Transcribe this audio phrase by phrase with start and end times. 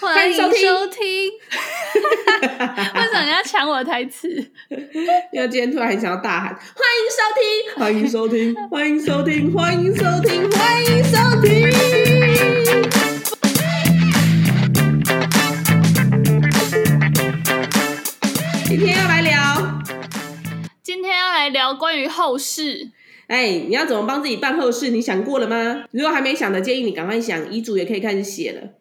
[0.00, 0.56] 欢迎收听。
[2.40, 4.28] 为什么你要抢我的台词？
[5.30, 6.64] 因为今天突然很想要大喊：欢
[6.96, 11.70] 迎收听，欢迎收听，欢迎收听，欢迎收听，欢迎收听。
[18.64, 19.82] 今天要来聊，
[20.82, 22.88] 今天要来聊关于后事。
[23.26, 24.88] 哎，你要怎么帮自己办后事？
[24.88, 25.84] 你想过了吗？
[25.90, 28.79] 如果还没想的，建议你赶快想，遗嘱也可以开始写了。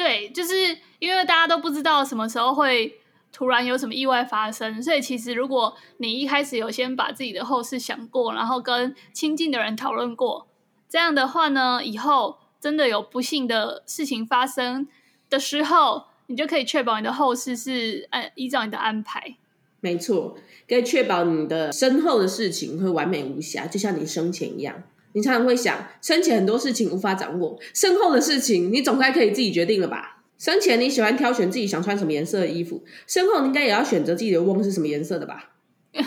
[0.00, 0.54] 对，就是
[0.98, 2.98] 因为大家都不知道什么时候会
[3.30, 10.48] 突然有什么意外发生，所以其实如果你一开始有先把自己的后事想过，然后跟亲近的人讨论过，
[10.88, 14.88] 这样的话呢，以后真的有不幸的事情发生
[15.28, 19.36] 的时候，你就可以确保你的后事是按依照你的安排。
[19.80, 20.34] 没错，
[20.66, 24.82] 可以确保你的身后的事情会完美无瑕，就像你生前一样。
[25.12, 30.18] 你常常会想，生前很多事情无法掌握，身后的事情你总该可以自己决定了吧？
[30.38, 35.50] 生前你喜欢挑选自己想穿什么颜色的衣服，身后你应该也要选择自己的瓮是什么颜色的吧？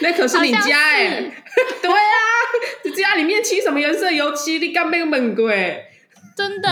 [0.00, 1.32] 那可是你家哎、欸，
[1.80, 1.96] 对啊，
[2.84, 4.58] 你家里面漆什么颜色油漆？
[4.58, 5.50] 你干没有问过？
[6.36, 6.68] 真的，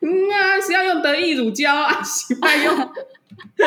[0.00, 2.74] 嗯啊，是要用得意乳胶啊，喜欢用，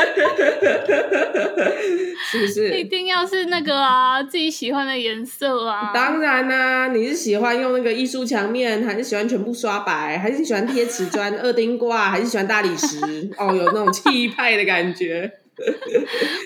[2.32, 2.78] 是不是？
[2.78, 5.92] 一定要是那个啊，自己喜欢的颜色啊。
[5.94, 12.98] 当然啦、啊，你是喜欢用那个艺术墙面，还是喜欢全部刷白，还是喜欢贴瓷砖、 二丁挂，还是喜欢大理石？
[13.38, 15.32] 哦，有那种气派的感觉。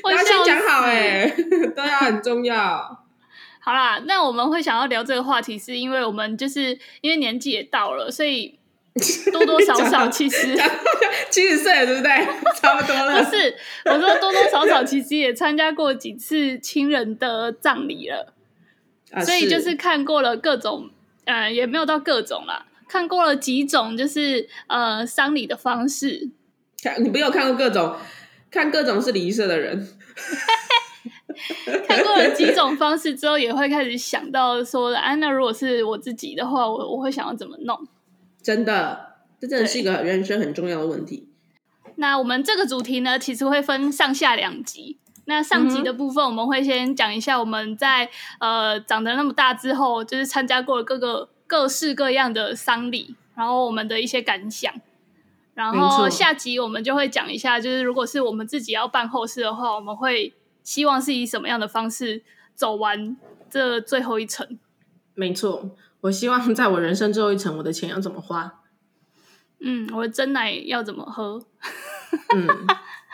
[0.04, 1.34] 我要先讲好哎、欸，
[1.76, 3.06] 对啊，很重要。
[3.60, 8.55] 好啦，那我们会想要聊这个话题，是因为我们就是因为年纪也到了，所以。
[9.34, 10.56] 多多少少其实
[11.30, 12.12] 七十岁了，对不对？
[12.56, 13.22] 差不多了。
[13.22, 13.54] 不是，
[13.86, 18.34] 我说多多少少其实也参加过几次亲人的葬礼了，
[19.12, 20.90] 啊，所以就是看过了各种，
[21.26, 26.30] 呃，也没有到各种啦，看过了几种，就是呃丧礼的方式。
[26.82, 27.98] 看，你不有看过各种，
[28.50, 29.86] 看各种是礼仪社的人。
[31.86, 37.78] 看过了几种方式之后，也会开始想到说，哎，那如果是我自己的话，我我会想要怎么弄？
[38.46, 41.28] 真的，这真的是一个人生很重要的问题。
[41.96, 45.00] 那我们这个主题呢，其实会分上下两集。
[45.26, 48.06] 那上集的部分，我们会先讲一下我们在、
[48.38, 54.72] 嗯、呃长得那么大之后，就是参加过各个各式各样的丧礼，然后我们的一些感想。
[55.56, 60.32] 然后下集我们就会讲一下，就是如果是我们自己要办后事的话，我们会
[60.64, 62.22] 希望是以什么样的方式
[62.54, 63.18] 走完
[63.50, 64.60] 这最后一程。
[65.16, 65.72] 没错。
[66.06, 68.60] 我希望在我人生最后一程，我的钱要怎么花？
[69.60, 71.44] 嗯，我的真奶要怎么喝？
[72.36, 72.48] 嗯，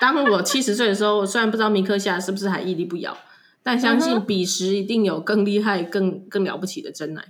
[0.01, 3.17] 当我七十岁的时候，我虽然不知道明克夏是不是还屹立不摇，
[3.63, 7.23] 但相信彼时一定有更厉害、更更了不起的真奶，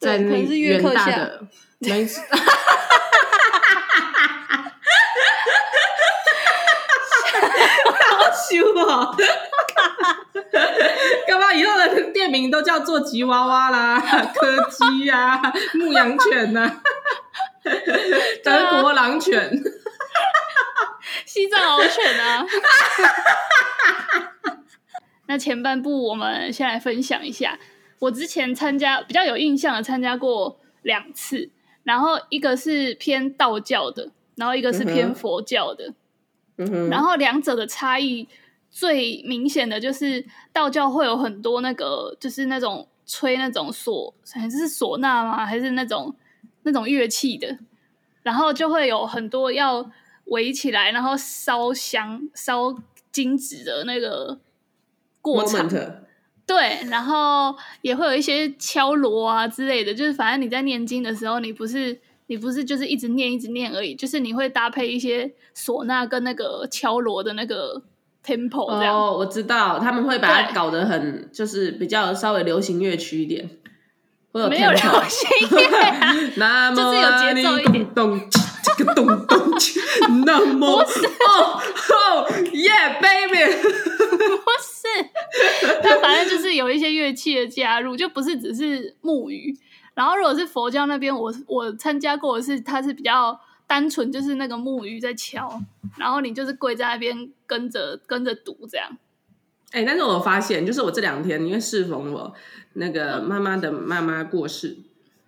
[0.00, 1.46] 在那远大的
[1.78, 2.20] 没错
[8.10, 9.14] 好羞啊！
[11.26, 14.00] 干嘛以后的店名都叫做吉娃娃啦、
[14.34, 16.82] 柯基呀、啊、牧羊犬呐、 啊、
[18.42, 19.50] 德国狼犬、
[21.26, 22.46] 西藏獒犬啊？
[25.26, 27.58] 那前半部我们先来分享一下，
[28.00, 31.50] 我之前参加比较有印象的参加过两次，
[31.84, 35.94] 然后一个是偏道教的，然后一个是偏佛教的，
[36.90, 38.28] 然后两者的差异。
[38.76, 45.46] 最明显的就是道教会有很多那个，就是那种吹那种唢，还是唢呐吗？
[45.46, 46.12] 还是那种
[46.64, 47.56] 那种乐器的，
[48.24, 49.88] 然后就会有很多要
[50.24, 52.76] 围起来，然后烧香、烧
[53.12, 54.40] 金纸的那个
[55.22, 55.68] 过程。
[56.44, 67.84] 对，然后也会有一些敲锣啊之类的，就是反正你在念经的时候，你不是你不是就是一直念一直念而已，就是你会搭配一些唢呐跟那个敲锣的那个。
[68.24, 68.96] Temple 这样。
[68.96, 73.48] 哦，我知道他们会把它搞得很，就是比较稍微流行乐曲一点，
[74.32, 78.20] 会有 Tempo，没有流行乐啊， 就是有节奏一点，咚
[78.62, 79.38] 这个咚咚，
[80.24, 89.54] 那么哦哦，Yeah baby， 不是，它反正就是有一些乐器的加入，就不是只是木鱼。
[89.94, 93.38] 然后如果是佛教那边，我我参加过的是，它是比较。
[93.66, 95.60] 单纯就是那个木鱼在敲，
[95.96, 98.96] 然后你就是跪在那边跟着跟着读这样。
[99.72, 102.32] 哎、欸，但是我发现，就是我这两天因为适逢我
[102.74, 104.76] 那个妈妈的妈妈过世，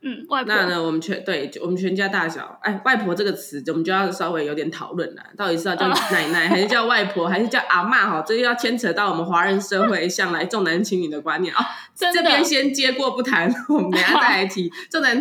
[0.02, 0.54] 嗯，外婆。
[0.54, 8.08] 那呢，我们全对，我们全家大小，哎，外婆这个词，我们就要稍微有点讨论了，到底是要叫奶奶，还是叫外婆， 还是叫阿嬷？
[8.08, 11.58] 哈，这又要牵扯到我们华人社会向来重男轻女的观念哦。
[11.96, 15.20] 这边先接过不谈，我们等下再来提 重男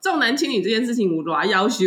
[0.00, 1.86] 重男轻女这件事情，我都要要求。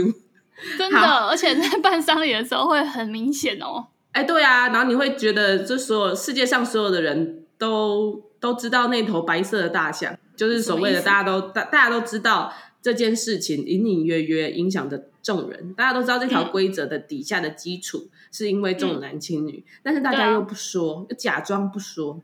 [0.78, 3.88] 真的，而且在办丧礼的时候会很明显哦。
[4.12, 10.16] 哎，对啊，然后你会觉得，这所有世界上所有的人都都知道那头白色的大象。
[10.36, 12.52] 就是所谓的大家都大大家都知道
[12.82, 22.20] 这件事情隐隐约约影响着众人，大家都知道这条规则的底下的基础是因为重男轻女，嗯、但是大家又不说，又假装不说，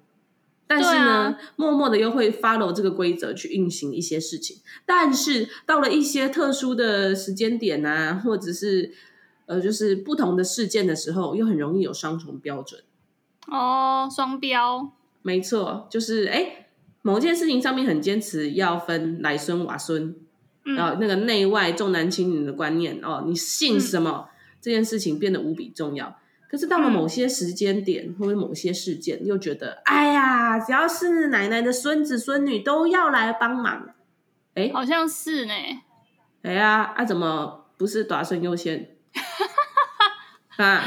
[0.70, 4.58] 但是呢，啊、默默的又会 follow 这个规则去运行一些事情。
[4.86, 8.94] 但是到了一些特殊的时间点啊，或者是
[9.48, 12.82] 呃，就是不同的事件的时候，又很容易有双重标准。
[13.48, 14.92] 哦，双标，
[15.24, 16.68] 没错，就是哎。
[17.02, 20.14] 某件事情上面很坚持要分来孙瓦孙，
[20.64, 24.28] 然后、嗯、那个内外重男轻女的观念哦，你信什么？
[24.28, 24.30] 嗯、
[24.60, 26.20] 这件事情变得无比重要。
[26.50, 33.90] 可是到了某些时间点、嗯、或者某些事件，又觉得哎呀，只要是奶奶的孙子孙女都要来帮忙。
[34.56, 35.54] 哎，好像是呢。
[36.42, 38.96] 哎呀，啊怎么不是大孙优先？
[40.58, 40.84] 啊？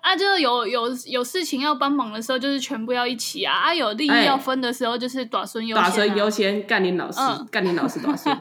[0.00, 3.54] 啊，就有有有事情要帮忙的时候，就是全部要一起啊！
[3.54, 5.86] 啊，有利益要分的时候，就是大孙优先、啊。
[5.86, 8.36] 大孙优先，干你老师，嗯、干林老师，大孙。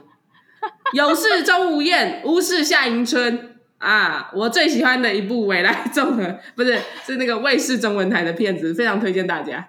[0.93, 4.29] 有事钟无艳，无事夏迎春啊！
[4.33, 9.67] 我最喜欢的一部未来综合， 不是是那个卫视中文台的片子，非常推荐大家。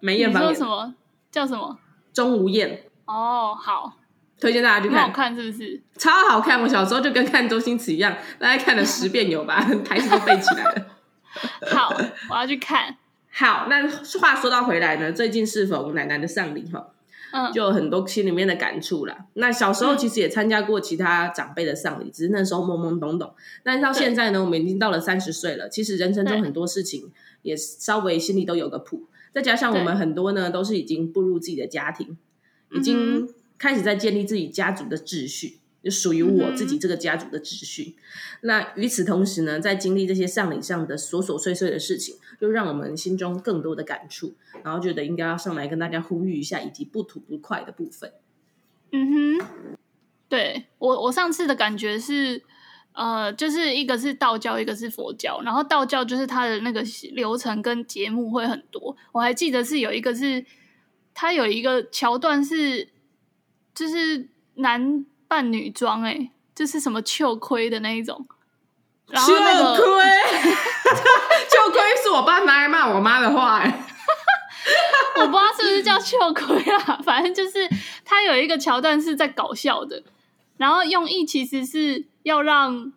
[0.00, 0.42] 梅艳芳。
[0.42, 0.94] 你说什么？
[1.30, 1.78] 叫什么？
[2.12, 2.84] 钟无艳。
[3.04, 3.92] 哦，好，
[4.40, 5.02] 推荐大家去看。
[5.02, 5.82] 好看是不是？
[5.98, 6.60] 超好看！
[6.62, 10.86] 我小时候就跟看周星驰一样，大概看了十遍有吧， 台词都背起来了。
[11.74, 11.94] 好，
[12.30, 12.96] 我要去看。
[13.30, 13.88] 好，那
[14.20, 16.86] 话说到回来呢，最近是否奶奶的丧礼哈？
[17.32, 19.26] 嗯，就有很多心里面的感触啦。
[19.34, 23.34] 那小时候其实也参加过其他长辈的丧礼，嗯、只是那时候懵懵懂懂。
[23.62, 27.10] 但是到现在呢，我们已经到了三十岁了，其实人生中很多事情
[27.42, 29.08] 也稍微心里都有个谱。
[29.32, 32.18] 再加上我们很多呢，都是已经步入自己的家庭，
[32.70, 35.58] 已经开始在建立自己家族的秩序。
[35.82, 37.96] 就属于我自己这个家族的秩序。
[37.96, 38.02] 嗯、
[38.42, 48.12] 那与此同时呢，在经历这些丧礼上的琐琐碎碎的事情，就让我们心中更多的感触，然后觉得应该要上来跟大家呼吁一下，以及不吐不快的部分。
[48.92, 49.76] 嗯哼，
[50.28, 52.42] 对我我上次的感觉是，
[52.92, 55.40] 呃，就是一个是道教，一个是佛教。
[55.42, 58.96] 然后道教就是它的那个流程跟节目会很多。
[59.12, 60.44] 我还记得是有一个是，
[61.12, 62.88] 它有一个桥段是，
[63.74, 65.04] 就是男。
[65.32, 68.26] 扮女装哎，就是什么秋亏的那一种，
[69.08, 70.04] 然后那个 秋亏，
[71.48, 73.82] 秋亏是我爸拿来骂我妈的话哎，
[75.16, 77.66] 我不知道是不是叫秋葵啊，反正就是
[78.04, 80.02] 他有一个桥段是在搞笑的，
[80.58, 82.92] 然后用意其实是要让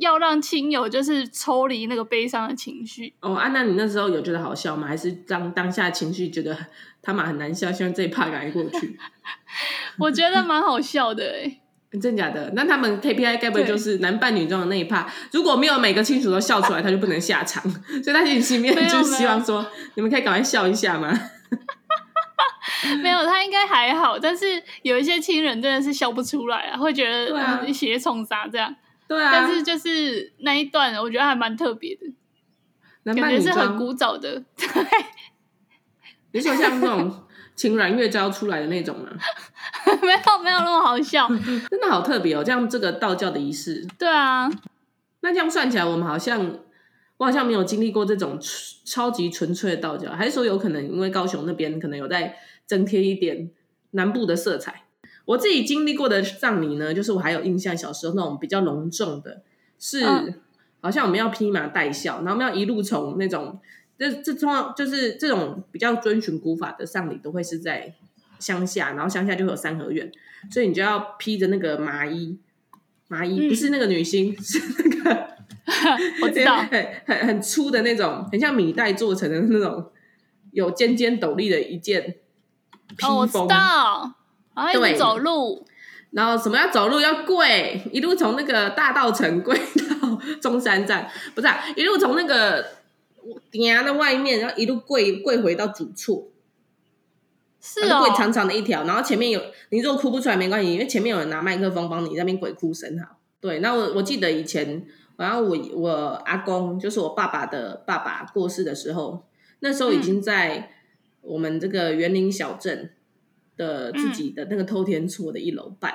[0.00, 3.14] 要让亲友就是抽离那个悲伤的情绪。
[3.20, 4.88] 哦，啊，那你那时候有觉得好笑吗？
[4.88, 6.56] 还是当当下情绪觉得
[7.00, 8.98] 他妈很难笑，希望这一趴赶过去？
[9.98, 11.60] 我觉得蛮好笑的哎、
[11.92, 12.50] 欸， 真假的？
[12.54, 15.06] 那他们 KPI 该不会就是男扮女装的那一趴？
[15.32, 17.62] 如果没有每个亲属都笑出来，他就不能下场。
[18.02, 21.12] 所以他心里面就希望说，你们可以赶快笑一下吗？
[23.02, 24.18] 没有，他应该还好。
[24.18, 28.74] 但是有一些亲人真的是笑不出来啊，会觉得嗯血冲啥这样。
[29.10, 29.30] 对啊。
[29.32, 32.06] 但是就是那一段，我觉得还蛮特别的，
[33.02, 34.44] 男扮女，感觉是很古早的。
[34.56, 34.68] 对。
[36.30, 37.26] 你说像那种。
[37.56, 39.10] 请阮月娇出来的那种吗？
[40.00, 41.28] 没有，没有那么好笑，
[41.68, 42.42] 真的好特别哦。
[42.42, 44.50] 这样这个道教的仪式，对啊。
[45.20, 46.58] 那这样算起来，我们好像
[47.18, 48.38] 我好像没有经历过这种
[48.86, 53.50] 超级纯粹的道教，还是说有可能因为高雄那边可能有在增添一点
[53.90, 54.84] 南部的色彩？
[55.24, 59.42] 我自己经历过的葬礼呢，就是我还有印象，小时候那种比较隆重的，
[59.78, 60.34] 是、嗯、
[60.80, 63.60] 好像我们要披麻戴孝，然后我们要一路从那种。
[63.98, 67.92] 这这通常就是这种比较遵循古法的丧礼，都会是在
[68.38, 70.10] 乡下，然后乡下就会有三合院，
[70.50, 72.38] 所以你就要披着那个麻衣，
[73.08, 75.28] 麻衣、嗯、不是那个女星，是那个
[76.24, 79.92] 我知道，很很很粗的那种，很像米袋做成的那种
[80.52, 82.16] 有尖尖斗笠的一件
[82.96, 83.10] 披风。
[83.10, 84.14] 哦，我知道，
[84.66, 85.66] 然后一直走路，
[86.10, 92.64] 然后什么要走路要跪，一路从那个大道城跪到中山站，不是、一路从那个。
[93.50, 96.28] 顶的外面，然后一路跪跪回到主厝，
[97.60, 99.38] 是哦，跪长长的一条，然后前面有
[99.68, 103.18] 你如果哭不出来没关系，因为前面有人拿麦克风帮你那边鬼哭神嚎。
[103.38, 104.86] 对，那我我记得以前，
[105.18, 105.90] 然后我我
[106.24, 109.26] 阿公就是我爸爸的爸爸过世的时候，
[109.60, 110.70] 那时候已经在
[111.20, 112.90] 我们这个园林小镇
[113.60, 115.94] 的自己的那个透天厝的一楼办，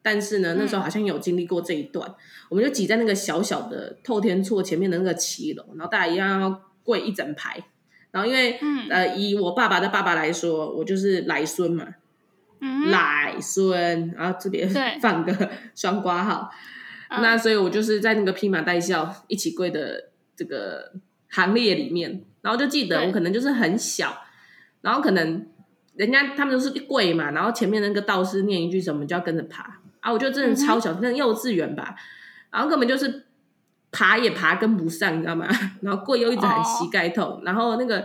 [0.00, 2.14] 但是呢，那时候好像有经历过这一段，嗯、
[2.48, 7.62] 我们就挤在那个小小的透天厝前面的那个骑楼，然后大家一样要跪一整排。
[8.10, 11.86] 然后因为、嗯、呃，以我爸爸的爸爸来说，我就是来孙嘛，
[12.60, 14.66] 嗯、来孙，然后这边
[15.00, 16.50] 放个 双瓜号，
[17.10, 20.92] 那所以我就是在那个披麻戴孝一起跪的这个
[21.28, 22.24] 行列里面。
[22.40, 24.18] 然后就记得我可能就是很小，
[24.80, 25.46] 然后可能
[25.94, 30.10] 人家他们都是跪嘛，然后前面那个道士念一句什么，就要跟着爬啊。
[30.12, 31.94] 我就真的超小，那、嗯、幼稚园吧，
[32.50, 33.24] 然后根本就是
[33.90, 35.46] 爬也爬跟不上，你知道吗？
[35.82, 38.04] 然后跪又一直喊膝盖痛，哦、然后那个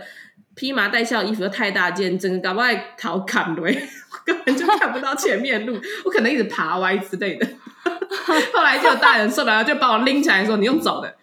[0.56, 2.67] 披麻戴孝的衣服又太大件，整个搞不好
[2.98, 3.63] 逃砍对，
[4.12, 7.48] 我根本就看不到前面路，我可能一直爬歪之类的。
[8.53, 11.15] 后来就有大人受不了，就把我拎起来说：“你用走的。”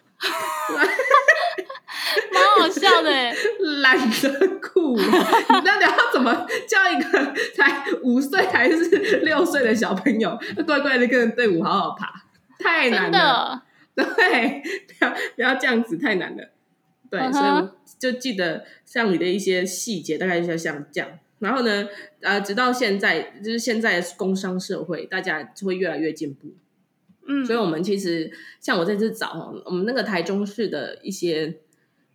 [2.33, 3.11] 蛮好笑的，
[3.81, 4.95] 懒得哭。
[4.97, 8.85] 你那你要怎么叫一个才五岁还是
[9.23, 12.25] 六岁的小朋友，乖乖的跟着队伍好好爬？
[12.57, 14.05] 太难了，对，
[14.87, 16.49] 不要不要这样子，太难了。
[17.09, 17.33] 对，uh huh.
[17.33, 21.09] 所以我就记得像你的一些细节，大概就像这样。
[21.39, 21.87] 然后呢，
[22.21, 26.53] 呃，直到现在，就是现在工商社会，大家就会越来越进步。
[27.27, 31.59] 嗯，所以我们其实像我这次找我们那个台中市的一些。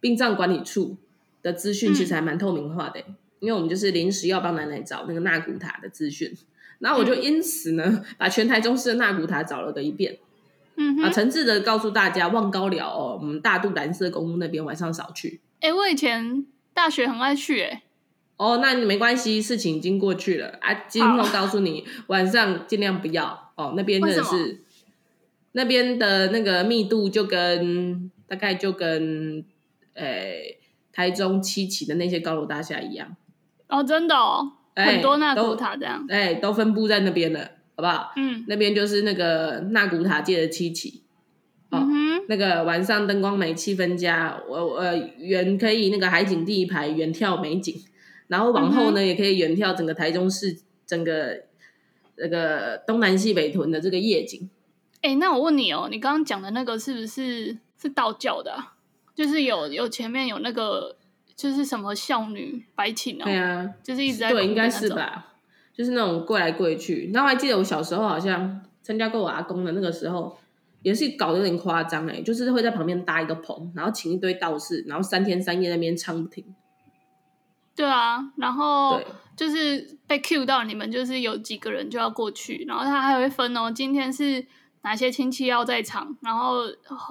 [0.01, 0.97] 殡葬管理处
[1.43, 6.33] 的资讯其实还蛮透明化的，嗯、因为我们就是临时要帮奶奶找那个纳古塔的资讯，
[6.79, 10.19] 然后我就因此呢，嗯、把全台中市的纳古塔找了个一遍，
[11.03, 15.41] 啊，诚挚的告诉大家，望高寮哦，我们大肚蓝色公墓那边晚上少去。
[15.61, 17.83] 哎、欸，我以前大学很爱去，哎，
[18.37, 24.61] 哦，那你没关系，事情已经过去了啊，今后告诉你，晚上尽量不要哦，那边真的是，
[25.53, 29.45] 那边的那个密度就跟大概就跟。
[29.95, 30.59] 诶、欸，
[30.93, 33.17] 台中七期的那些高楼大厦一样
[33.69, 37.41] 哦，真的哦，欸、很多纳古塔这样，哎、欸，都分布在那边了，
[37.77, 38.13] 好不好？
[38.17, 41.03] 嗯，那边就是那个纳古塔界的七期，
[41.71, 44.83] 哦，嗯、哼那个晚上灯光美，气氛佳，我我
[45.19, 47.75] 远可以那个海景第一排远眺美景，
[48.29, 51.45] 然后往后呢、嗯、也可以远眺整个台中市整个
[52.17, 54.51] 那个东南西北屯的这个夜景。
[55.03, 58.75] 哎、欸，那我问你哦，你刚刚讲的那个是不是是道教的、啊？
[59.21, 60.97] 就是有有前面有那个，
[61.37, 65.35] 就是什么孝女白琴哦，对啊，就是一直在对，应该是吧，
[65.75, 67.11] 就是那种跪来跪去。
[67.13, 70.39] 然后还记得我小时候好像参加过我阿公的那个时候，
[70.81, 76.43] 也是搞得有点夸张哎，就是会在旁边搭一个棚，然后请一堆道士，然后三天三夜在那边唱不停。
[77.77, 78.99] 对啊，然后
[79.37, 84.47] 就是被 cue 到你们，就是有几个人就要过去，然后他还会分哦，今天是。
[84.83, 86.17] 哪些亲戚要在场？
[86.23, 86.63] 然后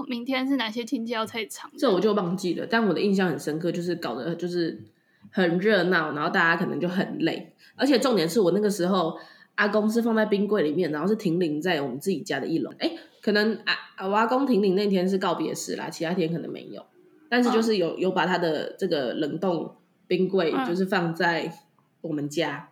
[0.07, 1.69] 明天是哪些亲戚要在场？
[1.77, 4.83] 这我就忘记了，但我的印象很深刻，就是搞得就是
[5.29, 9.19] 很热闹，然后大家可能就很累，而且重点是我那个时候
[9.53, 12.71] 阿公是放在冰柜里面，然后是停灵在我们自己家的一楼。
[12.79, 16.83] 哎，可能啊，我阿公停灵那天是告别式啦，其他天可能没有，
[17.29, 19.75] 但是就是有、嗯、有把他的这个冷冻
[20.07, 21.53] 冰柜就是放在
[22.01, 22.69] 我们家，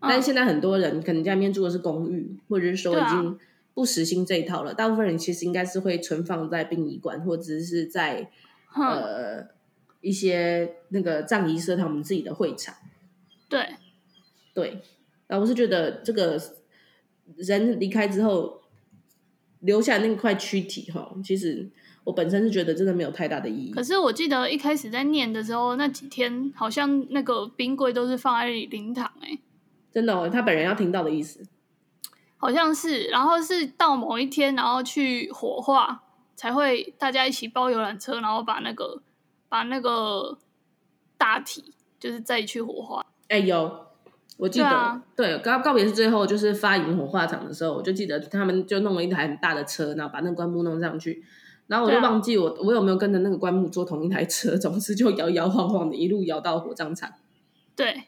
[0.00, 3.38] 嗯、但是现在很多人可能家里面住的是公寓，或者是说已经。
[3.78, 8.28] 不实行这一套了，大部分人其实应该是会存放在殡仪馆，或者是在、
[8.74, 9.46] 嗯、呃
[10.00, 12.74] 一些那个葬仪社他们自己的会场。
[13.48, 13.76] 对
[14.52, 14.82] 对，
[15.28, 16.42] 然后我是觉得这个
[17.36, 18.62] 人离开之后
[19.60, 21.70] 留下那块躯体哈，其实
[22.02, 23.70] 我本身是觉得真的没有太大的意义。
[23.70, 29.38] 可是我记得一开始在念的时候，那几天好像那个冰柜都是放在灵堂哎，
[29.92, 31.46] 真的哦，他本人要听到的意思。
[32.40, 36.02] 好像是，然后是到某一天，然后去火化，
[36.36, 39.02] 才会大家一起包游览车，然后把那个
[39.48, 40.38] 把那个
[41.16, 43.04] 大体，就是再去火化。
[43.28, 43.86] 哎、欸，有，
[44.36, 51.24] 我记得，对，告告别是最后就是发营火化场的时候，我就记得他们就弄了一台很大的车，然后把那个棺木弄上去，
[51.66, 57.12] 然后我就忘记我、啊、我有没有跟着那个棺木坐同一台车，总之就摇摇晃晃的，一路摇到火葬场。
[57.74, 58.04] 对，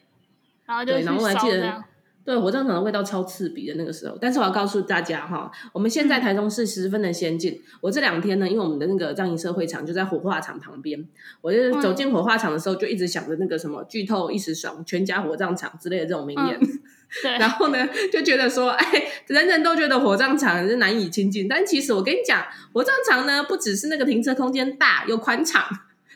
[0.65, 1.83] 然后就去烧这样。
[2.23, 7.53] 对，火葬场的味道超刺鼻的那个时候，但是我要告诉大家哈，我们现在台中市十分的先进。
[7.53, 11.03] 嗯、我这两天呢，因为我们的那个葬仪社会场就在火化场旁边，
[11.41, 16.59] 我就走进火化场的时候，就一直想着那个什么“剧透一时爽，全家火葬场”之类的这种名言。
[16.61, 16.79] 嗯、
[17.23, 18.85] 对， 然后呢， 就觉得说，哎，
[19.25, 25.63] 人人都觉得火葬场是难以亲近，但其实我跟你讲，火葬场呢，不只是那个停车空间大又宽敞，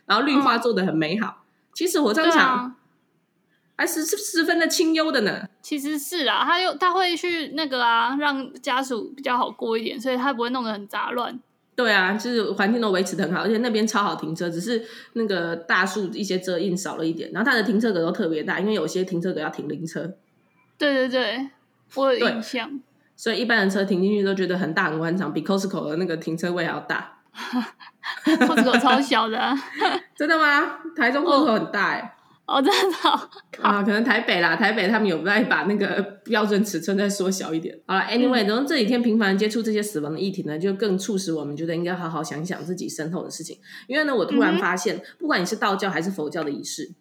[0.06, 1.42] 然后绿化做得很美好，嗯、
[1.74, 2.76] 其实火葬场。
[3.78, 5.48] 还是是十分的清幽的呢。
[5.62, 11.40] 其实是啊，他又他会去那个啊，让家属比较好过一点，所以他不会弄得很杂乱。
[11.76, 14.82] 对啊，就是环境都维持得很好，而且那边超好停车，只是
[15.14, 17.30] 那个大树一些遮荫少了一点。
[17.34, 20.16] 然后它的停车格都特别大，因为有些停车格要停灵车。
[20.78, 21.50] 对对对，
[21.96, 22.80] 我有印象。
[23.18, 27.18] 所以一般的车停进去都觉得很大很宽敞，比 Costco 的那个停车位还要大。
[28.24, 29.54] Costco 超小的， 啊，
[30.16, 30.80] 真的吗？
[30.96, 32.04] 台中 Costco 很大哎，欸。
[32.04, 32.15] 哦，
[32.62, 32.96] 真的
[33.64, 37.76] 啊，可能台北啦，台北他们有在把那个标准尺寸再缩小一点。
[37.88, 43.58] 好了，Anyway，然后这几天频繁接触这些死亡的议题呢，就更促使我们觉得应该好好想想自己身后的事情。
[43.88, 46.92] 因为呢，我突然发现，嗯、不管你是道教还是佛教的仪式，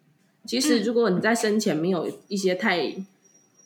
[0.45, 2.95] 其实如果你在生前没有一些太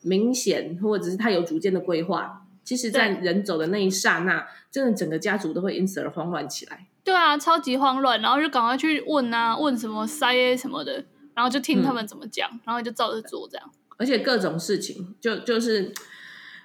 [0.01, 6.87] 明显或者是太有主见的规划，其实，在人走的那一刹那，真的整个家族都会因此而慌乱起来。
[7.03, 11.05] 对啊，超级慌乱，然后就赶快去问啊，问什么塞什么的。
[11.39, 13.71] 然后就听他们怎么讲，嗯、然后就照着做这样。
[13.95, 15.93] 而且各种事情，就就是，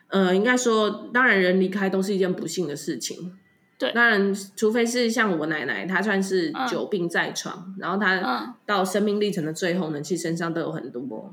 [0.09, 3.39] 呃，应该说，当然人离开都是一件不幸的事情。
[3.79, 11.33] 对，当然，除非是像我奶奶，她算是久病在床，嗯、然后她到生命历程的最后呢，其实身上都有很多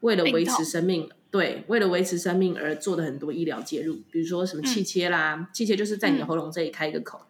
[0.00, 7.20] 为了维持生命，对，为了维持生命而做的很多医疗介入，比如说什么气切啦，嗯、气切就是在你的喉咙这里开一个口。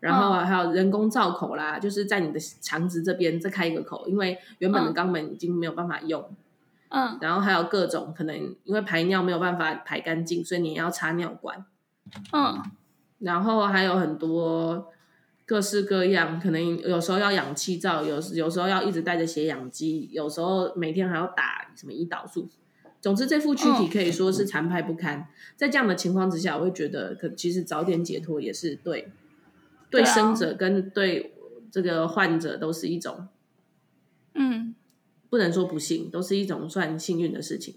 [0.00, 6.24] 嗯然后还有人工造口啦，嗯、就是在你的肠子这边再开一个口，因为原本的肛门已经没有办法用。
[6.88, 7.18] 嗯。
[7.20, 11.66] 然后还有各种可能，因为排尿没有办法排干净，所以你要插尿管。
[12.32, 12.62] 嗯。
[13.18, 14.86] 然后还有很多
[15.44, 22.48] 各式各样，可能有时候要氧气罩，有有时候要一直带着血氧机，有时候每天还要打什么胰岛素。
[23.02, 25.18] 总之，这副躯体可以说是残败不堪。
[25.18, 25.26] 嗯、
[25.56, 29.10] 在这样的情况之下，我会觉得，可其实早点解脱也是对。
[29.90, 31.34] 对生者跟对
[31.70, 33.28] 这个患者都是一种，
[34.34, 34.74] 嗯，
[35.28, 37.74] 不能说不幸，都是一种算幸运的事情。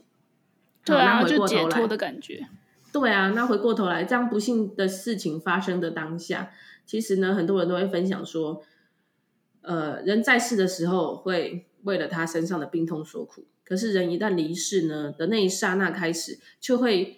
[0.85, 2.47] 对啊，那回过头来就解脱的感觉。
[2.91, 6.51] 对啊，那回过头来，这样不幸的事情发生的当下，
[6.85, 8.61] 其实呢，很多人都会分享说，
[9.61, 17.17] 呃，人在世的时候会为了他身上的病痛所苦，可是人一旦离世呢的那一刹那开始，就会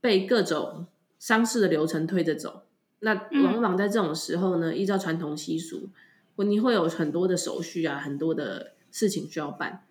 [0.00, 0.86] 被各种
[1.18, 2.62] 丧事的流程推着走。
[3.00, 5.90] 那往往在这种时候呢，嗯、依照传统习俗，
[6.36, 9.84] 你会有很多的手续啊，很多的事情需要办。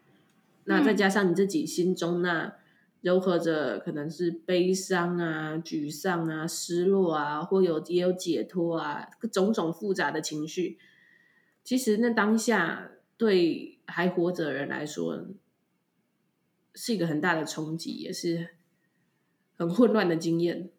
[0.66, 2.56] 那再加上你自己心中那
[3.02, 10.80] 柔合着可能是悲伤啊、沮丧啊、失落啊，或有也有解脱啊，种种复杂的情绪。
[11.64, 15.26] 其实那当下对还活着的人来说，
[16.74, 18.56] 是一个很大的冲击，也是
[19.56, 20.72] 很混乱的经验。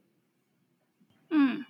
[1.31, 1.65] 嗯。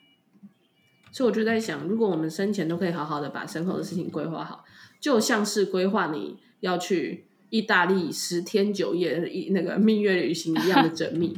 [1.17, 4.67] 所以我就在想，如果我们生前都可以好好的把身后的事情规划好，
[5.01, 11.35] 就像是规划你要去意大利十天九夜一那个蜜月旅行一样的缜密。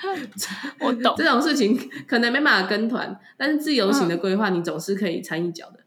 [0.80, 5.80] 我懂这种事情可能没办法跟团，但是自由行的规划你总是可以掺一脚的。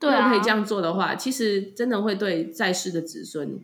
[0.00, 3.60] 对啊，如果可以这样做的话，其实真的会对在世的子孙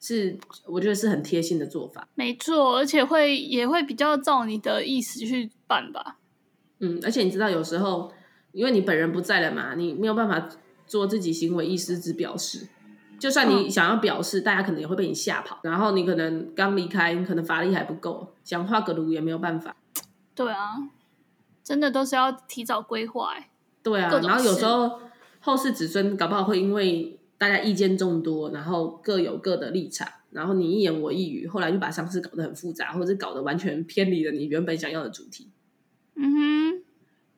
[0.00, 2.08] 是我觉得是很贴心的做法。
[2.16, 6.16] 没错，而且会也会比较照你的意思去办吧。
[6.80, 8.12] 嗯，而且你知道，有时候
[8.52, 10.48] 因为你本人不在了嘛，你没有办法
[10.86, 12.68] 做自己行为意思之表示。
[13.18, 15.58] 就算你想要表示，嗯、大家可能也会被你吓跑。
[15.64, 19.74] 然后你可能刚离开，你可能法力还不够，想画个炉也没有办法。
[20.36, 20.88] 对啊，
[21.64, 23.50] 真的都是要提早规划哎。
[23.82, 25.00] 对啊，然后有时候
[25.40, 35.48] 后世子孙搞不好会因为大家意见众多，然后各有各的立场，然后你一言我一语，后来就把丧事搞得很复杂，或者搞得完全偏离了你原本想要的主题。
[36.20, 36.82] 嗯哼，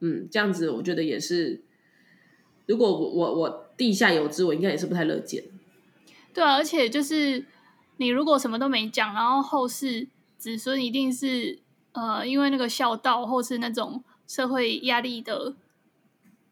[0.00, 1.60] 嗯，这样子我觉得也是。
[2.66, 5.42] 如果我我我地下有知，我应该也是不太乐见。
[6.32, 7.44] 对啊，而且就是
[7.96, 10.06] 你如果什么都没讲，然后后世
[10.38, 11.58] 子孙一定是
[11.90, 15.52] 呃，因为那个孝道或是那种社会压力的，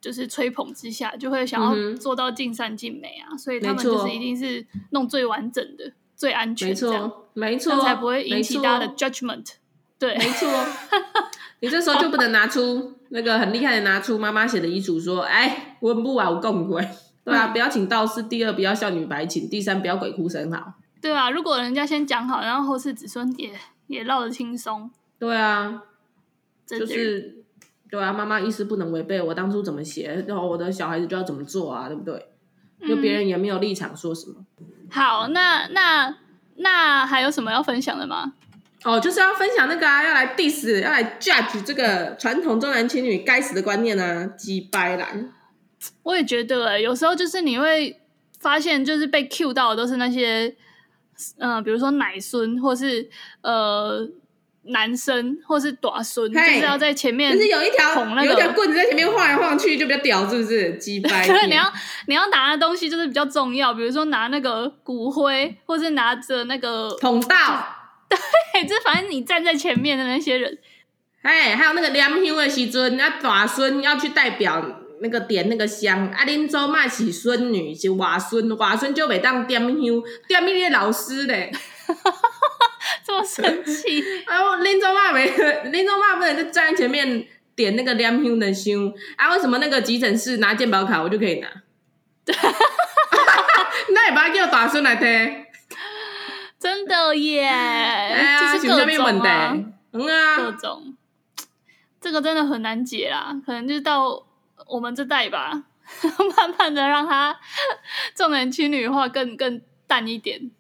[0.00, 3.28] 就是吹捧之下，就会想要做到尽善尽美啊。
[3.30, 9.52] 嗯、所以他们就是一定是弄最完整的、最安全，没错，没错，才不会引起大家的 judgment。
[9.98, 10.48] 对，没错。
[11.60, 16.88] 你这时候就不能拿出那个很厉害的，拿出妈妈写的遗嘱，说：“哎，文不瓦，我共鬼。”
[17.24, 18.22] 对啊，不要请道士。
[18.22, 19.48] 第二，不要孝女白请。
[19.50, 20.74] 第三，不要鬼哭神嚎。
[21.00, 23.50] 对啊，如果人家先讲好，然后后世子孙也
[23.88, 24.90] 也绕得轻松。
[25.18, 25.82] 对啊，
[26.64, 27.42] 就是
[27.90, 32.28] 对啊，妈妈意思不能违背我当初怎么写，然后我的小孩子就要怎么做啊，对不对？
[32.88, 34.36] 就别人也没有立场说什么。
[34.60, 36.14] 嗯、好，那那
[36.54, 38.34] 那还有什么要分享的吗？
[38.84, 45.08] 哦，就是要分享那个啊，要来 diss，要来 judge 这个传统重男轻女该死的观念啊，鸡掰啦！
[46.04, 48.00] 我也觉得、欸，有时候就是你会
[48.40, 50.54] 发现，就是被 cue 到的都是那些，
[51.38, 53.08] 嗯、呃，比如说奶孙，或是
[53.42, 54.08] 呃
[54.62, 60.74] 男生，或是短孙，就是要在前面、那个，就是有一条有一条棍子在前面晃来晃去，就比较屌，是不是？
[60.74, 61.26] 鸡掰！
[61.48, 61.72] 你要
[62.06, 67.74] 你要拿的东西就是比较重要，比如说拿那个骨灰，或是拿着那个桶道。
[68.08, 70.58] 对，就反正你站在前面的那些人，
[71.22, 79.76] 哎，还有那个念香的时阵，那大孙要去代表那个点那个香，啊，恁祖妈是孙女是外孙，外孙就袂当点香，
[80.26, 81.52] 点你的老师嘞，
[83.04, 84.02] 这么神奇。
[84.26, 85.30] 然 后恁祖妈没，
[85.70, 91.48] 恁祖妈不能就站在前面点那个念香的香，啊，为什么那个急诊室拿健保卡我就可以拿？
[93.90, 95.46] 那也把它叫大孙来听。
[96.58, 97.50] 真的耶！
[98.40, 99.56] 就是各种啊，
[99.92, 100.96] 嗯啊，各种，
[102.00, 103.40] 这个真的很难解啦。
[103.46, 104.26] 可能就是到
[104.66, 105.52] 我们这代吧，
[106.36, 107.38] 慢慢的让他
[108.14, 110.50] 重男轻女化更更淡一点。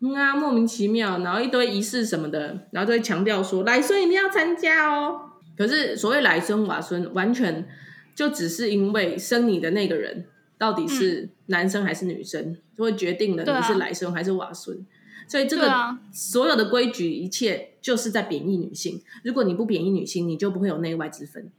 [0.00, 5.30] 嗯啊，莫名其妙，然后一堆仪式什么的，然后就会强调说来孙一定要参加哦。
[5.56, 7.68] 可是所谓来孙瓦孙，完全
[8.14, 10.26] 就只是因为生你的那个人
[10.58, 14.84] 到底是男生还是女生，嗯、就会决定了你是来孙还是瓦孙。
[15.28, 19.02] 所以这个所有的规矩，一切就是在贬义女性。
[19.24, 21.50] 如果你不贬义女性，你就不会有内外之分。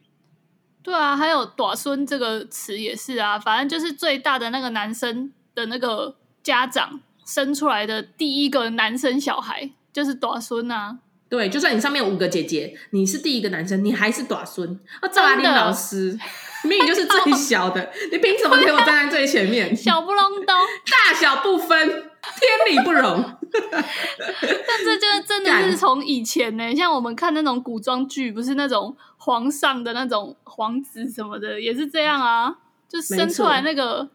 [0.82, 11.00] 对啊，还有“大孙”这个词也是啊，反正就是最大的那个男生的那个家长生出来的第一个男生小孩就是“大孙”啊。
[11.30, 14.78] 对，就算你上面有五个姐姐，你是第一个男生，你还是“大孙”。
[15.00, 16.20] 啊，赵阿林老师
[16.66, 19.74] 明明就是最 小的，你凭什么给我站在最前面？
[19.74, 23.24] 小不隆咚， 大小不分， 天理不容。
[23.52, 32.56] 但这就真的是从以前呢、欸，像我们看那种古装剧，不是那种皇上的那种皇子什么的，也是这样啊，
[32.90, 34.08] 就生出来那个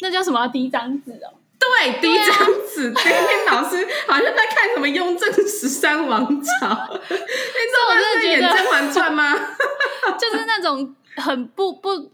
[0.00, 1.34] 那叫什么嫡长子哦、喔？
[1.58, 2.92] 对，嫡长子。
[2.94, 6.26] 今天老师好像在看什么《雍正十三王朝》，
[7.00, 9.34] 你知道我在演《甄嬛传》吗？
[10.18, 12.10] 就是那种很不不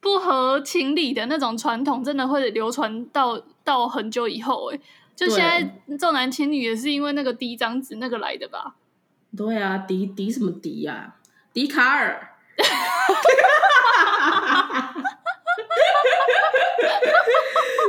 [0.00, 4.82] 不合情理的那种传统，真的会流传到到很久以后哎、欸。
[5.14, 8.76] 就现在重男轻女也是因为那个嫡长子那个来的吧？
[9.34, 11.16] 对啊，嫡嫡什么嫡呀？
[11.54, 12.36] 笛卡尔，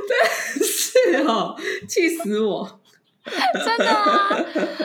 [0.08, 1.56] 真是哦，
[1.88, 2.80] 气死我！
[3.26, 4.30] 真的啊，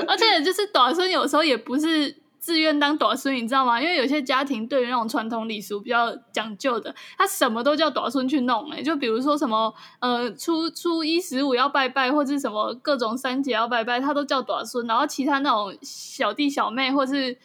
[0.09, 2.22] 而且就是短孙有时候也不是。
[2.43, 3.81] 自愿当大孙，你知道吗？
[3.81, 8.79] 因为有些家庭对于那种传统礼俗比较讲究的，他什么都叫大孙去弄、欸。
[8.79, 14.85] 哎，就比如说什么，呃，初初一十五要拜拜，或者什么各种三节要拜拜，他都叫大孙。
[14.89, 17.39] 然后其他那种小弟小妹或是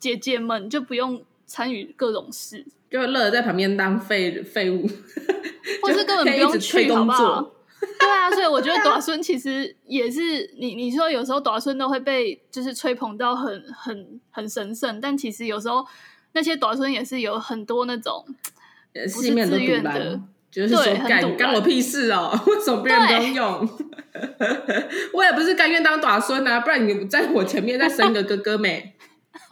[0.00, 4.88] 姐姐们就不用参与各种事，就乐得在旁边当废废物，
[5.82, 7.48] 或是根本 不用去，好不好？
[7.98, 15.84] 对啊，所以我觉得短孙其实也是你你说有时候短孙都会被就是吹捧到很很很神圣，但其实有时候
[16.32, 18.24] 那些短孙也是有很多那种
[18.92, 23.68] 不是自愿的，就是说干干我屁事哦， 为什么别人不用用？
[25.14, 28.94] 我也不是甘愿当短孙啊，不然你在我前面再生一个哥哥没？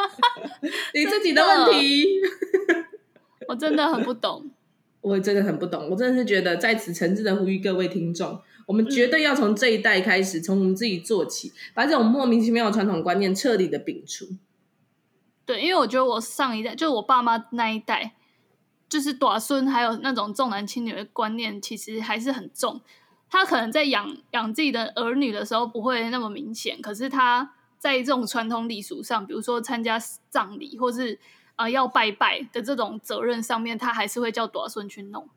[0.94, 2.06] 你自己的问题，
[3.48, 4.50] 我真的很不懂。
[5.02, 14.26] 我真的很不懂，我真的是觉得在此诚挚的呼吁各位听众，我们绝对要从这一代开始，从我们自己做起，把这种莫名其妙的传统观念彻底的摒除。
[15.46, 18.14] 对，因为我觉得我上一代，就是我爸妈那一代，
[18.90, 22.80] 就是大孙还有那种重男轻女的观念，其实还是很重。
[23.30, 31.18] 他可能在养养自己的儿女的时候不会那么明显，可是他在这种传统礼俗上，比如说参加葬礼或是。
[31.60, 35.28] 啊、呃，要拜拜的这种责任上面，他还是会叫大孙去弄，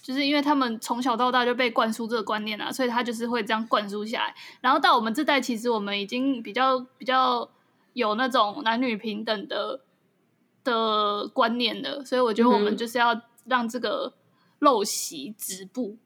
[0.00, 4.34] 就是因为他们从小到大就被灌输这个观念啊，所以他就是会这样灌输下来。
[4.60, 7.50] 然后到我们这代，其实我们已经比较比较
[7.94, 9.80] 有那种男女平等的
[10.62, 14.14] 的观念了，所以我觉得我们就是要让这个
[14.60, 15.96] 陋习止步。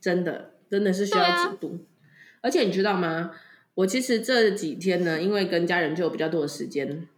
[0.00, 1.68] 真的，真的是需要止步。
[1.68, 3.32] 啊、而且你知道吗？
[3.74, 7.08] 我其实这几天呢，因为跟家人就有比较多的时间。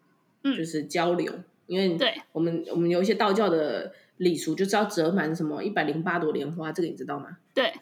[0.43, 1.99] 就是交流，嗯、因为
[2.33, 7.37] 我们我们有一些道教的礼俗，就是要折满什么一百零八朵莲花，这个你知道吗？
[7.55, 7.73] 对，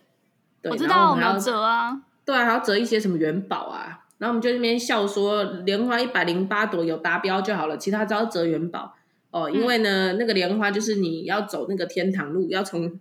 [0.62, 8.94] 对，我知道我们要折啊，对啊，还要折一些什么元宝啊，然后我们就那边笑说，莲花一百零八朵有达标就好了，其他只要折元宝。
[9.33, 12.99] 哦，因为呢，嗯、那个莲花就是你要走那个天堂路，要从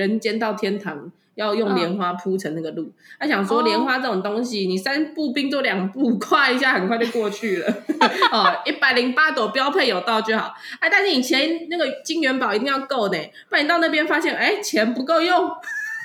[0.00, 1.12] 人间到天堂。
[1.36, 7.66] 要用莲花铺成那个路，他、嗯、想说莲花这种东西，哦、你三步并作两步，跨一下很快就过去了。
[8.30, 10.52] 哦，一百零八朵标配有到就好。
[10.80, 13.16] 哎，但是你钱那个金元宝一定要够呢，
[13.48, 15.50] 不然你到那边发现哎钱不够用，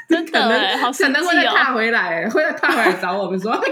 [0.08, 3.70] 真的 可能好、哦、可能会再踏回来，会再踏回来找我们说 看多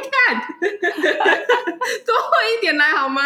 [2.58, 3.22] 一点来好吗？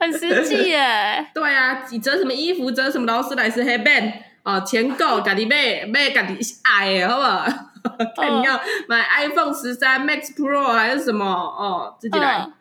[0.00, 1.24] 很实际耶。
[1.32, 4.12] 对啊，你折什么衣服，折什么劳斯莱斯黑 band
[4.44, 7.44] 哦，钱够， 家己买买家己爱的，好不好？
[8.16, 12.42] 看你要买 iPhone 十三 Max Pro 还是什么哦，自己来。
[12.42, 12.52] 嗯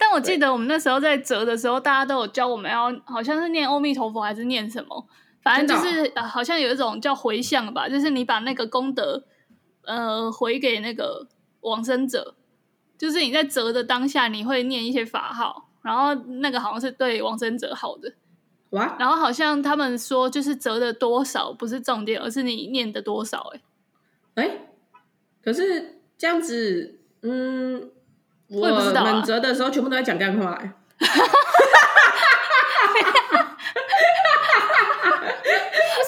[0.00, 5.06] 但我记得我们那时候在折的时候，大家都有教我们要，好像是念阿弥陀佛还是念什么，
[5.42, 9.24] 反正就是、哦呃、好像有一种叫回向吧，就是你把那个功德
[9.82, 11.26] 呃回给那个
[11.62, 12.36] 往生者，
[12.96, 18.12] 就是你在折的当下你会念一些法号，然后那个好像是对往生者好的。
[18.70, 18.96] 哇！
[18.98, 23.60] 然后好像他们说就是折的多少不是重点，而是你念的多少、欸。
[24.34, 24.58] 哎哎，
[25.42, 27.90] 可是这样子，嗯。
[28.50, 30.72] 我们折的时候，全部都在讲干话、欸。
[30.96, 31.10] 不是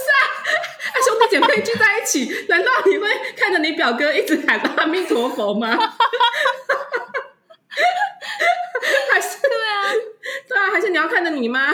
[0.08, 0.16] 啊，
[1.04, 5.76] 兄弟姐妹聚在一起，难道你会看着你表哥一直喊阿弥陀佛吗？
[9.12, 9.92] 还是对啊，
[10.48, 11.72] 对啊，还是你要看着你妈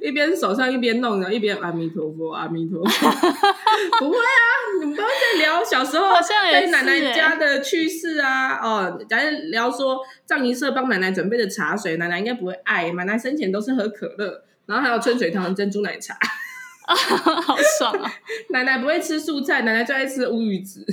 [0.00, 3.10] 一边手上一边弄，然后一边阿弥陀佛，阿弥陀佛。
[3.98, 4.46] 不会啊，
[4.80, 8.58] 你们都在聊小时候在奶奶家的趣事啊。
[8.62, 12.90] 哦，咱聊说藏仪社帮奶奶准备的茶水，奶奶应该不会爱。
[12.92, 16.16] 奶奶生前都是喝可乐，然后还有春水堂珍珠奶茶，
[16.86, 18.12] 好爽啊！
[18.50, 20.86] 奶奶不会吃素菜，奶奶最爱吃乌鱼子。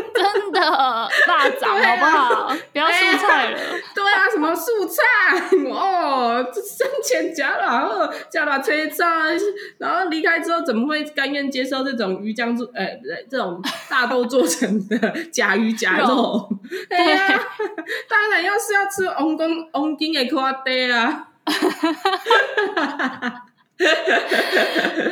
[0.14, 0.60] 真的，
[1.26, 2.44] 大枣好不好？
[2.46, 3.82] 啊、不要素菜了、欸。
[3.94, 5.02] 对啊，什么素菜
[5.70, 6.44] 哦？
[6.52, 9.04] 这生前加了，加了催菜，
[9.78, 12.66] 然后离开之后，怎么会甘愿接受这种鱼浆做？
[12.74, 12.86] 呃，
[13.30, 14.96] 这种大豆做成的
[15.32, 16.48] 甲鱼甲肉？
[16.88, 17.42] 对呀、啊，
[18.08, 21.28] 当然要是要吃翁公翁金的夸爹啊。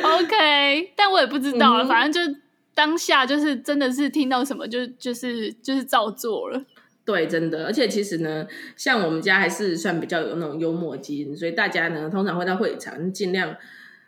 [0.03, 2.39] OK，但我也不知道，嗯、反正就。
[2.73, 6.65] 当下就是真的是听到什么就就是就是照做了，
[7.03, 7.65] 对，真的。
[7.65, 13.55] 而且其实呢，像我们家还是算比较有那种幽默基因，所以大家呢通常会到会场尽量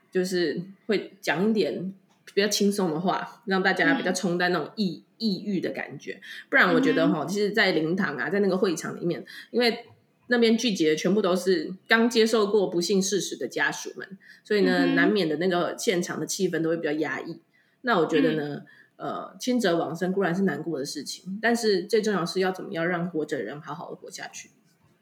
[0.10, 1.94] 就是会讲一点
[2.34, 6.22] 比较轻松的话，让大家比较冲淡那种抑抑郁的感觉。
[6.50, 9.86] 不然我觉得哈，其实，在灵堂啊，在那个会场里面，因为
[10.28, 17.42] 那边聚集的全部都是刚接受过不幸事实的家属们，所以呢，难免的那个现场的气氛都会比较压抑。
[17.82, 18.64] 那我觉得呢，
[18.98, 24.50] 嗯、呃，亲者往生固然是难过的事情，但是最重要是要怎么样让活着人好好的活下去。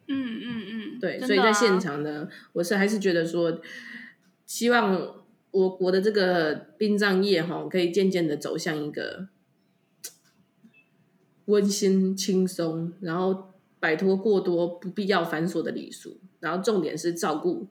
[0.08, 3.62] 嗯嗯嗯，对，所以在现场呢，啊、我是还是觉得说，
[4.46, 5.15] 希望
[5.52, 9.28] 我国的这个殡葬业哈，可以渐渐的走向一个
[11.46, 17.68] 温馨轻松，然后摆脱过多不必要繁琐的礼俗，然后重点是照顾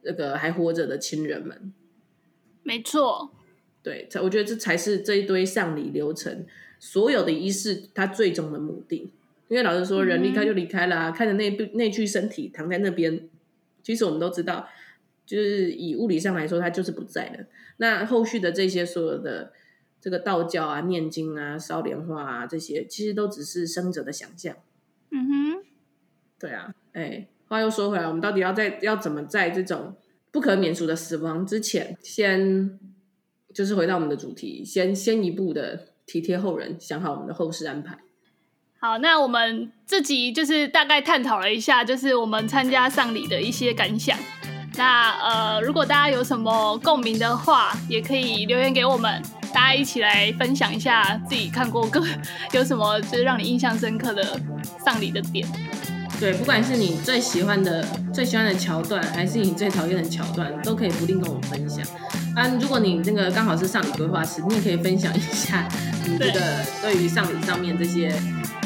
[0.00, 1.74] 那个还活着的亲人们。
[2.62, 3.33] 没错。
[3.84, 6.46] 对，我觉得这才是这一堆丧礼流程
[6.80, 9.12] 所有的仪式它最终的目的。
[9.48, 13.28] 因为老实说，人离开就离开了啊，嗯、看着那部那具身体躺在那边，
[13.82, 14.66] 其实我们都知道，
[15.26, 17.44] 就是以物理上来说，它就是不在了。
[17.76, 19.52] 那后续的这些所有的
[20.00, 24.56] 这个道教啊、念经啊、烧莲花啊这些，其实都只是生者的想象。
[25.10, 25.64] 嗯哼，
[26.38, 26.74] 对啊。
[26.94, 29.94] 哎，话又说回来，我们到底要在要怎么在这种
[30.32, 32.80] 不可免俗的死亡之前先？
[33.54, 37.96] 就是回到我们的主题，先先一步的体贴后人，想好我们的后事安排。
[38.80, 44.18] 好，那我们这集就是大概探讨了一下，就是我们参加丧礼的一些感想。
[44.76, 49.22] 那呃，如果大家有什么共鸣的话，也可以留言给我们，
[49.54, 52.02] 大家一起来分享一下自己看过个
[52.52, 54.38] 有什么就是让你印象深刻的
[54.84, 55.46] 丧礼的点。
[56.24, 61.84] 对，不管是你最喜欢的最喜欢的桥段，还是你最讨厌的桥段，都可以不吝跟我们分享。
[62.34, 65.68] 啊，如果你那个刚好是上礼规划师，你也可以分享一下
[66.06, 66.40] 你这个
[66.80, 68.08] 对于上礼上面这些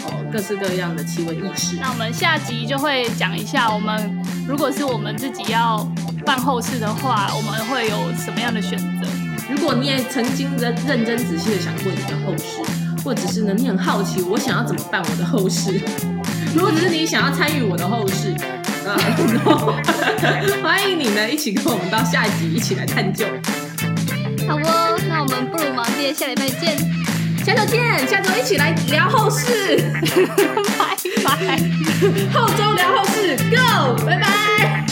[0.05, 1.79] 哦各式各样的奇闻异事。
[1.81, 5.85] 那我们下集就会讲一下，我们如果是我们自己要
[6.25, 9.09] 办后事的话，我们会有什么样的选择？
[9.51, 12.63] 如果你也曾经认认真仔细的想过你的后事，
[13.03, 15.81] 或者是呢你很好奇我想要怎么办我的后事？
[16.55, 18.31] 如果只是你想要参与我的后事，
[18.89, 18.97] 啊，
[20.63, 23.27] 欢迎你呢一起跟我们到下一集一起来探究。
[24.49, 26.77] 好哦，那我们不如忙爹，下礼拜见，
[27.45, 29.77] 下周见，下周一起来聊后事，
[30.79, 31.59] 拜拜，
[32.33, 34.87] 后周聊后事，Go，拜拜。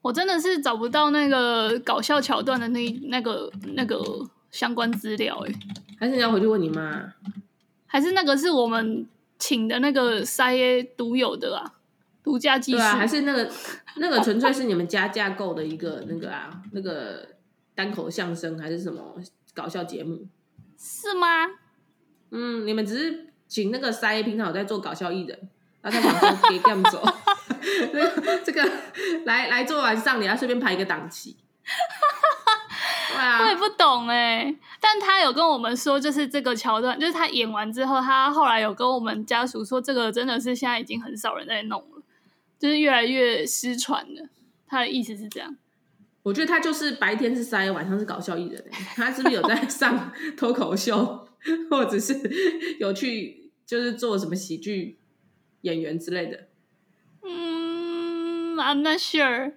[0.00, 4.00] 我真的是找不到那个搞笑桥段的那那个那个
[4.50, 5.52] 相关资料哎，
[6.00, 7.12] 还是你要回去问你妈？
[7.88, 9.04] 还是那个是我们
[9.38, 11.74] 请的那个塞耶独有的啊，
[12.22, 12.78] 独家技术。
[12.78, 13.50] 对啊，还是那个
[13.96, 17.26] 那个纯粹是你们家架构的一个 那个啊，那个
[17.74, 19.14] 单口相声还是什么
[19.54, 20.26] 搞笑节目？
[20.78, 21.26] 是吗？
[22.30, 25.48] 嗯，你们只是请那个塞耶平常有在做搞笑艺人，
[25.80, 27.02] 然后他想说给这样走，
[28.44, 28.70] 这个
[29.24, 31.36] 来来做完丧礼，然后顺便排一个档期。
[33.16, 34.54] 啊，我也不懂哎。
[34.80, 42.02] 但他有跟我们说，就是这个桥段，就是他演完之后，他后来有跟我们家属说，这个真的是现在已经很少人在弄了，
[42.58, 44.28] 就是越来越失传了。
[44.66, 45.56] 他的意思是这样。
[46.24, 48.62] 我觉得他就是白天是塞，晚上是搞笑艺人。
[48.94, 51.26] 他是不是有在上脱口秀，
[51.70, 52.14] 或者是
[52.78, 54.98] 有去就是做什么喜剧
[55.62, 56.48] 演员之类的？
[57.22, 59.54] 嗯，I'm not sure。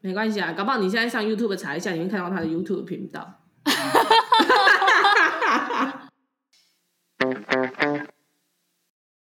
[0.00, 3.34] 没关系啊，搞不好你现在上 YouTube 查一下，你会看到他的 YouTube 频道。